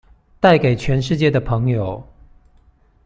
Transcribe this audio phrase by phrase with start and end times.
[0.39, 2.03] 帶給全世界的朋友